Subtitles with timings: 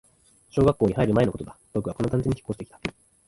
[0.49, 2.79] 小学校に入る前のことだ、僕はこの団地に引っ越してきた